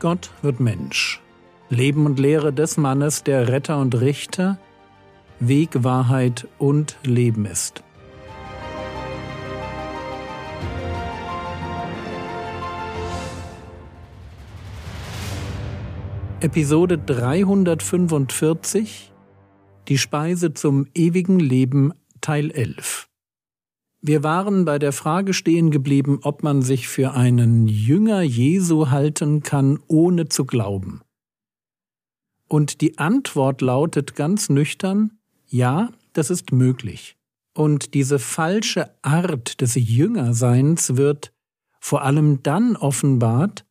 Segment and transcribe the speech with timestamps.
[0.00, 1.20] Gott wird Mensch.
[1.70, 4.58] Leben und Lehre des Mannes, der Retter und Richter,
[5.40, 7.82] Weg, Wahrheit und Leben ist.
[16.40, 19.12] Episode 345
[19.88, 23.08] Die Speise zum ewigen Leben Teil 11
[24.00, 29.42] wir waren bei der Frage stehen geblieben, ob man sich für einen Jünger Jesu halten
[29.42, 31.02] kann, ohne zu glauben.
[32.46, 37.16] Und die Antwort lautet ganz nüchtern, ja, das ist möglich.
[37.54, 41.32] Und diese falsche Art des Jüngerseins wird
[41.80, 43.64] vor allem dann offenbart,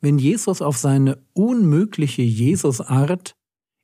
[0.00, 3.36] wenn Jesus auf seine unmögliche Jesusart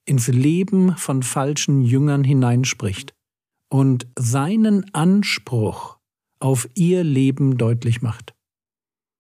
[0.05, 3.15] ins Leben von falschen Jüngern hineinspricht
[3.73, 5.99] und seinen Anspruch
[6.41, 8.35] auf ihr Leben deutlich macht.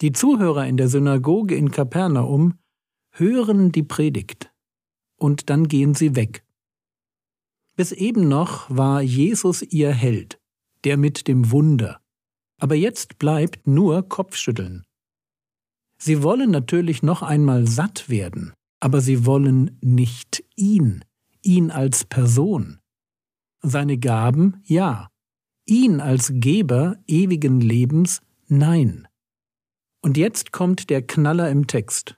[0.03, 2.59] Die Zuhörer in der Synagoge in Kapernaum
[3.12, 4.53] hören die Predigt
[5.17, 6.44] und dann gehen sie weg.
[7.77, 10.39] Bis eben noch war Jesus ihr Held,
[10.84, 12.03] der mit dem Wunder,
[12.59, 14.84] aber jetzt bleibt nur Kopfschütteln.
[15.97, 21.06] Sie wollen natürlich noch einmal satt werden, aber sie wollen nicht ihn,
[21.41, 22.81] ihn als Person.
[23.63, 25.09] Seine Gaben ja,
[25.67, 29.07] ihn als Geber ewigen Lebens nein.
[30.01, 32.17] Und jetzt kommt der Knaller im Text.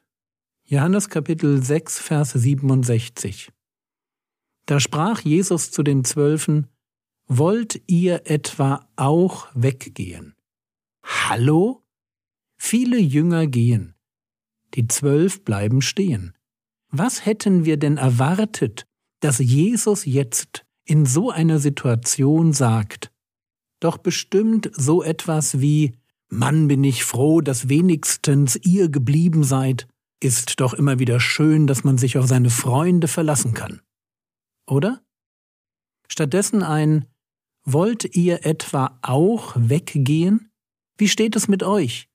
[0.64, 3.52] Johannes Kapitel 6, Vers 67.
[4.64, 6.68] Da sprach Jesus zu den Zwölfen,
[7.26, 10.34] Wollt ihr etwa auch weggehen?
[11.02, 11.82] Hallo?
[12.56, 13.94] Viele Jünger gehen.
[14.74, 16.34] Die Zwölf bleiben stehen.
[16.90, 18.86] Was hätten wir denn erwartet,
[19.20, 23.10] dass Jesus jetzt in so einer Situation sagt,
[23.80, 25.94] doch bestimmt so etwas wie
[26.28, 29.86] Mann bin ich froh, dass wenigstens ihr geblieben seid,
[30.20, 33.82] ist doch immer wieder schön, dass man sich auf seine Freunde verlassen kann.
[34.66, 35.02] Oder?
[36.08, 37.06] Stattdessen ein
[37.66, 40.50] Wollt ihr etwa auch weggehen?
[40.98, 42.08] Wie steht es mit euch?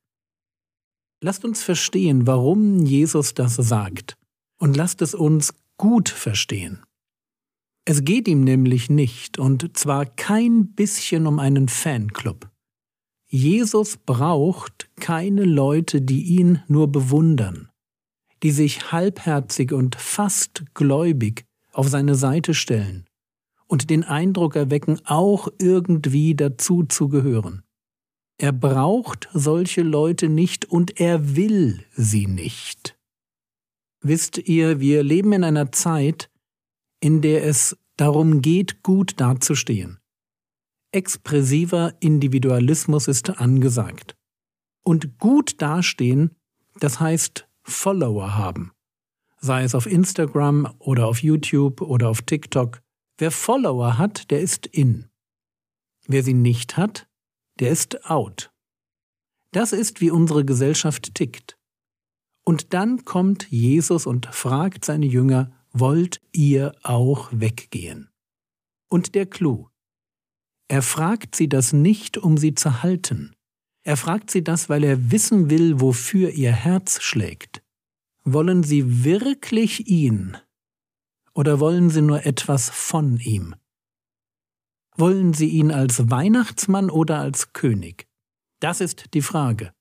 [1.21, 4.15] Lasst uns verstehen, warum Jesus das sagt,
[4.57, 6.83] und lasst es uns gut verstehen.
[7.85, 12.49] Es geht ihm nämlich nicht, und zwar kein bisschen um einen Fanclub.
[13.27, 17.69] Jesus braucht keine Leute, die ihn nur bewundern,
[18.43, 23.05] die sich halbherzig und fast gläubig auf seine Seite stellen
[23.67, 27.63] und den Eindruck erwecken, auch irgendwie dazu zu gehören.
[28.37, 32.97] Er braucht solche Leute nicht und er will sie nicht.
[34.01, 36.29] Wisst ihr, wir leben in einer Zeit,
[36.99, 39.99] in der es darum geht, gut dazustehen.
[40.91, 44.15] Expressiver Individualismus ist angesagt.
[44.83, 46.35] Und gut dastehen,
[46.79, 48.71] das heißt Follower haben.
[49.39, 52.81] Sei es auf Instagram oder auf YouTube oder auf TikTok.
[53.17, 55.09] Wer Follower hat, der ist in.
[56.07, 57.07] Wer sie nicht hat,
[57.59, 58.51] der ist out.
[59.51, 61.57] Das ist, wie unsere Gesellschaft tickt.
[62.43, 68.09] Und dann kommt Jesus und fragt seine Jünger, wollt ihr auch weggehen?
[68.89, 69.67] Und der Clou.
[70.67, 73.35] Er fragt sie das nicht, um sie zu halten.
[73.83, 77.63] Er fragt sie das, weil er wissen will, wofür ihr Herz schlägt.
[78.23, 80.37] Wollen sie wirklich ihn?
[81.33, 83.55] Oder wollen sie nur etwas von ihm?
[84.97, 88.07] Wollen sie ihn als Weihnachtsmann oder als König?
[88.59, 89.71] Das ist die Frage.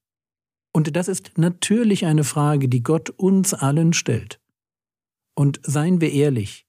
[0.72, 4.37] Und das ist natürlich eine Frage, die Gott uns allen stellt.
[5.38, 6.66] Und seien wir ehrlich,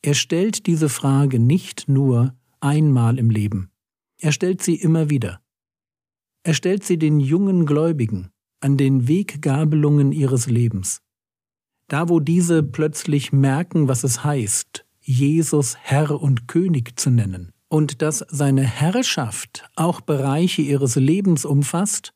[0.00, 3.68] er stellt diese Frage nicht nur einmal im Leben,
[4.18, 5.42] er stellt sie immer wieder.
[6.42, 11.02] Er stellt sie den jungen Gläubigen an den Weggabelungen ihres Lebens.
[11.88, 18.00] Da, wo diese plötzlich merken, was es heißt, Jesus Herr und König zu nennen, und
[18.00, 22.14] dass seine Herrschaft auch Bereiche ihres Lebens umfasst,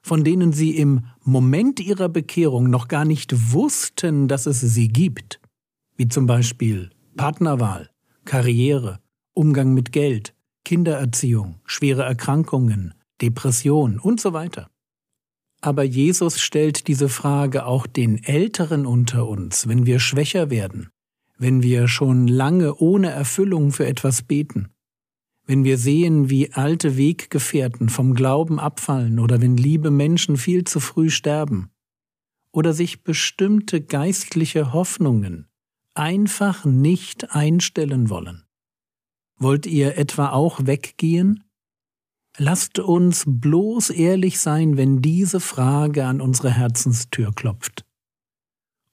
[0.00, 5.41] von denen sie im Moment ihrer Bekehrung noch gar nicht wussten, dass es sie gibt
[5.96, 7.90] wie zum Beispiel Partnerwahl,
[8.24, 9.00] Karriere,
[9.34, 10.34] Umgang mit Geld,
[10.64, 14.70] Kindererziehung, schwere Erkrankungen, Depression und so weiter.
[15.60, 20.90] Aber Jesus stellt diese Frage auch den Älteren unter uns, wenn wir schwächer werden,
[21.38, 24.68] wenn wir schon lange ohne Erfüllung für etwas beten,
[25.46, 30.80] wenn wir sehen, wie alte Weggefährten vom Glauben abfallen oder wenn liebe Menschen viel zu
[30.80, 31.70] früh sterben,
[32.52, 35.48] oder sich bestimmte geistliche Hoffnungen
[35.94, 38.44] einfach nicht einstellen wollen.
[39.38, 41.44] Wollt ihr etwa auch weggehen?
[42.38, 47.84] Lasst uns bloß ehrlich sein, wenn diese Frage an unsere Herzenstür klopft.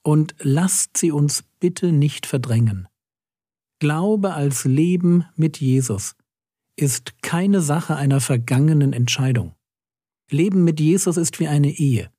[0.03, 2.87] und lasst sie uns bitte nicht verdrängen.
[3.79, 6.15] Glaube als Leben mit Jesus
[6.75, 9.53] ist keine Sache einer vergangenen Entscheidung.
[10.31, 12.11] Leben mit Jesus ist wie eine Ehe.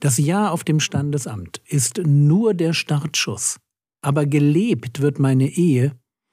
[0.00, 3.58] Das Ja auf dem Standesamt ist nur der Startschuss,
[4.02, 5.92] aber gelebt wird meine Ehe,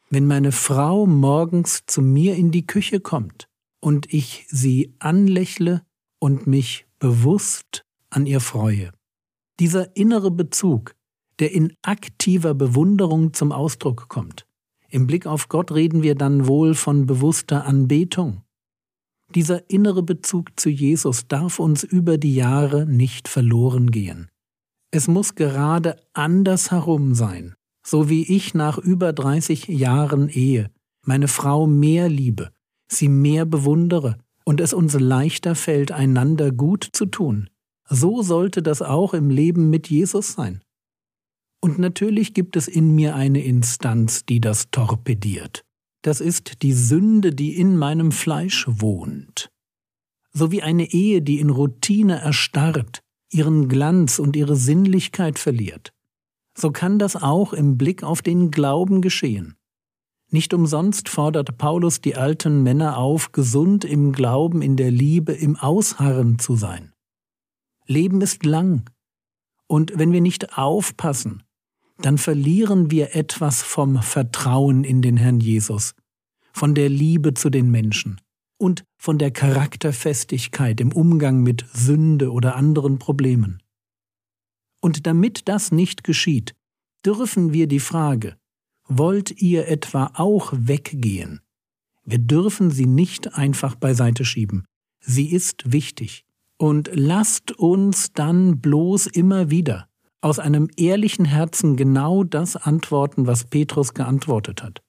[0.10, 3.48] wenn meine Frau morgens zu mir in die Küche kommt
[3.80, 5.82] und ich sie anlächle
[6.20, 8.92] und mich bewusst an ihr freue.
[9.60, 10.96] Dieser innere Bezug,
[11.40, 14.46] der in aktiver Bewunderung zum Ausdruck kommt.
[14.90, 18.44] Im Blick auf Gott reden wir dann wohl von bewusster Anbetung.
[19.34, 24.30] Dieser innere Bezug zu Jesus darf uns über die Jahre nicht verloren gehen.
[24.96, 30.70] Es muss gerade andersherum sein, so wie ich nach über 30 Jahren Ehe
[31.04, 32.52] meine Frau mehr liebe,
[32.88, 37.50] sie mehr bewundere und es uns leichter fällt, einander gut zu tun.
[37.90, 40.62] So sollte das auch im Leben mit Jesus sein.
[41.60, 45.64] Und natürlich gibt es in mir eine Instanz, die das torpediert.
[46.04, 49.50] Das ist die Sünde, die in meinem Fleisch wohnt.
[50.34, 53.03] So wie eine Ehe, die in Routine erstarrt,
[53.34, 55.94] ihren Glanz und ihre Sinnlichkeit verliert.
[56.56, 59.56] So kann das auch im Blick auf den Glauben geschehen.
[60.30, 65.56] Nicht umsonst fordert Paulus die alten Männer auf, gesund im Glauben, in der Liebe, im
[65.56, 66.94] Ausharren zu sein.
[67.86, 68.90] Leben ist lang,
[69.68, 71.44] und wenn wir nicht aufpassen,
[72.00, 75.94] dann verlieren wir etwas vom Vertrauen in den Herrn Jesus,
[76.52, 78.20] von der Liebe zu den Menschen
[78.58, 83.62] und von der Charakterfestigkeit im Umgang mit Sünde oder anderen Problemen.
[84.82, 86.54] Und damit das nicht geschieht,
[87.06, 88.36] dürfen wir die Frage,
[88.88, 91.42] wollt ihr etwa auch weggehen?
[92.04, 94.66] Wir dürfen sie nicht einfach beiseite schieben.
[95.00, 96.26] Sie ist wichtig.
[96.58, 99.88] Und lasst uns dann bloß immer wieder
[100.22, 104.83] aus einem ehrlichen Herzen genau das antworten, was Petrus geantwortet hat.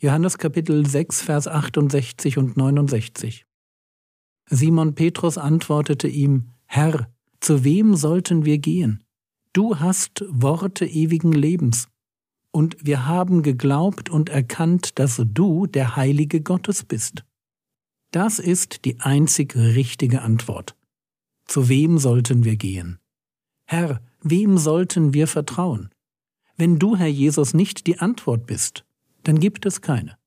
[0.00, 3.46] Johannes Kapitel 6, Vers 68 und 69.
[4.48, 9.04] Simon Petrus antwortete ihm, Herr, zu wem sollten wir gehen?
[9.52, 11.88] Du hast Worte ewigen Lebens.
[12.50, 17.24] Und wir haben geglaubt und erkannt, dass du der Heilige Gottes bist.
[18.10, 20.76] Das ist die einzig richtige Antwort.
[21.46, 22.98] Zu wem sollten wir gehen?
[23.66, 25.88] Herr, Wem sollten wir vertrauen?
[26.56, 28.84] Wenn du, Herr Jesus, nicht die Antwort bist,
[29.30, 30.18] dann gibt es keine.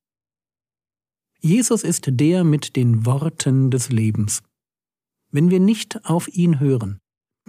[1.42, 4.44] Jesus ist der mit den Worten des Lebens.
[5.30, 7.00] Wenn wir nicht auf ihn hören,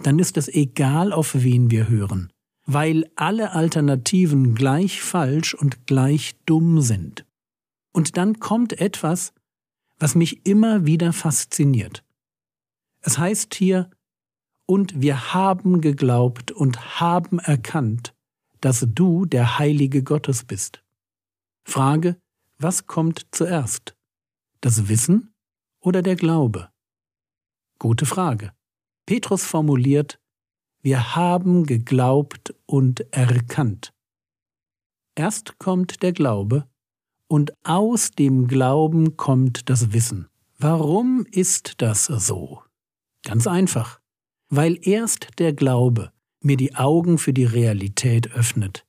[0.03, 2.33] dann ist es egal, auf wen wir hören,
[2.65, 7.25] weil alle Alternativen gleich falsch und gleich dumm sind.
[7.93, 9.31] Und dann kommt etwas,
[9.97, 12.03] was mich immer wieder fasziniert.
[12.99, 13.89] Es heißt hier,
[14.65, 18.13] und wir haben geglaubt und haben erkannt,
[18.59, 20.81] dass du der Heilige Gottes bist.
[21.65, 22.17] Frage,
[22.57, 23.95] was kommt zuerst?
[24.61, 25.33] Das Wissen
[25.81, 26.69] oder der Glaube?
[27.79, 28.53] Gute Frage.
[29.05, 30.19] Petrus formuliert,
[30.81, 33.93] wir haben geglaubt und erkannt.
[35.15, 36.67] Erst kommt der Glaube
[37.27, 40.29] und aus dem Glauben kommt das Wissen.
[40.57, 42.63] Warum ist das so?
[43.23, 43.99] Ganz einfach
[44.49, 46.11] weil erst der Glaube
[46.41, 48.85] mir die Augen für die Realität öffnet.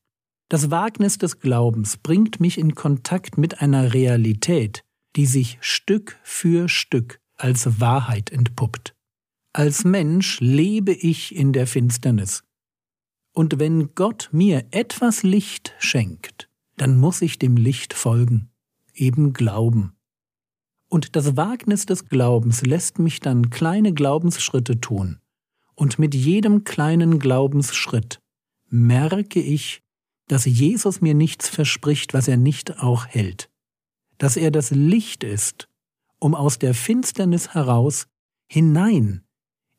[0.49, 4.85] Das Wagnis des Glaubens bringt mich in Kontakt mit einer Realität,
[5.17, 8.95] die sich Stück für Stück als Wahrheit entpuppt.
[9.53, 12.45] Als Mensch lebe ich in der Finsternis.
[13.33, 18.51] Und wenn Gott mir etwas Licht schenkt, dann muss ich dem Licht folgen,
[18.95, 19.97] eben glauben.
[20.89, 25.19] Und das Wagnis des Glaubens lässt mich dann kleine Glaubensschritte tun,
[25.75, 28.21] und mit jedem kleinen Glaubensschritt
[28.69, 29.83] merke ich,
[30.29, 33.49] dass Jesus mir nichts verspricht, was er nicht auch hält,
[34.19, 35.69] dass er das Licht ist,
[36.19, 38.07] um aus der Finsternis heraus
[38.49, 39.23] hinein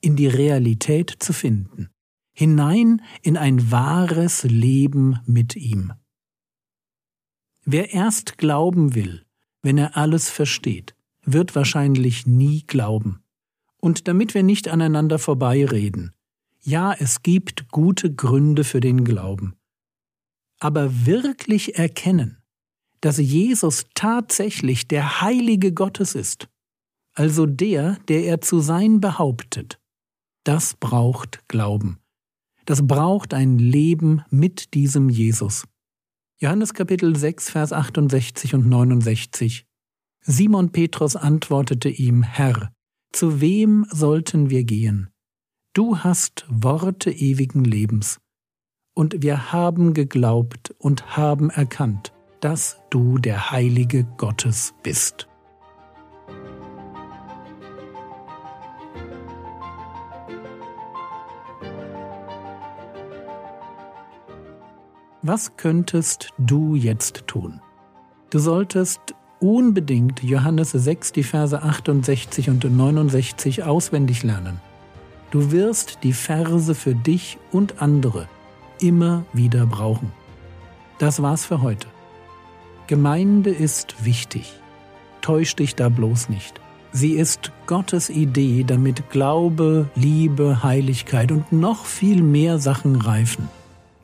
[0.01, 1.89] in die Realität zu finden,
[2.34, 5.94] hinein in ein wahres Leben mit ihm.
[7.66, 9.25] Wer erst glauben will,
[9.62, 13.22] wenn er alles versteht, wird wahrscheinlich nie glauben.
[13.82, 16.13] Und damit wir nicht aneinander vorbeireden,
[16.62, 19.56] ja, es gibt gute Gründe für den Glauben.
[20.59, 22.41] Aber wirklich erkennen,
[23.01, 26.49] dass Jesus tatsächlich der Heilige Gottes ist,
[27.13, 29.79] also der, der er zu sein behauptet,
[30.43, 31.99] das braucht Glauben.
[32.65, 35.65] Das braucht ein Leben mit diesem Jesus.
[36.39, 39.65] Johannes Kapitel 6, Vers 68 und 69.
[40.21, 42.71] Simon Petrus antwortete ihm, Herr,
[43.11, 45.09] zu wem sollten wir gehen?
[45.73, 48.19] Du hast Worte ewigen Lebens,
[48.98, 55.27] und wir haben geglaubt und haben erkannt, dass du der Heilige Gottes bist.
[65.22, 67.62] Was könntest du jetzt tun?
[68.32, 74.60] Du solltest unbedingt Johannes 6, die Verse 68 und 69 auswendig lernen.
[75.30, 78.27] Du wirst die Verse für dich und andere
[78.81, 80.12] immer wieder brauchen.
[81.00, 81.88] Das war's für heute.
[82.88, 84.53] Gemeinde ist wichtig.
[85.22, 86.60] Täusch dich da bloß nicht.
[86.91, 93.50] Sie ist Gottes Idee, damit Glaube, Liebe, Heiligkeit und noch viel mehr Sachen reifen.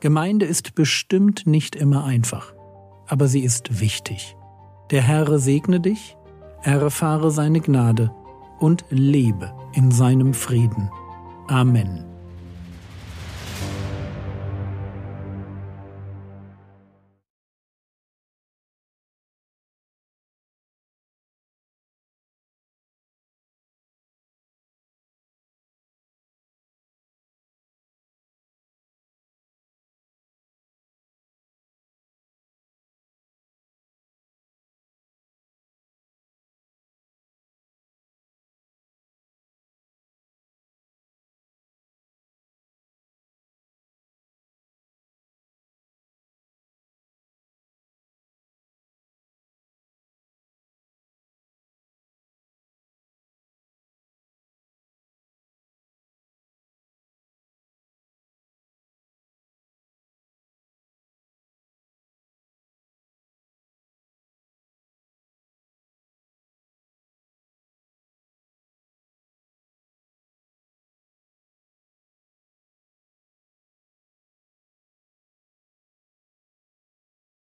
[0.00, 2.52] Gemeinde ist bestimmt nicht immer einfach,
[3.08, 4.36] aber sie ist wichtig.
[4.90, 6.16] Der Herr segne dich,
[6.62, 8.14] erfahre seine Gnade
[8.58, 10.90] und lebe in seinem Frieden.
[11.48, 12.13] Amen.